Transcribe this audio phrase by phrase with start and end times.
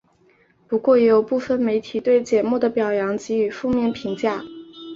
[0.67, 4.41] 不过也有部分媒体对节目的表现予以负面评价。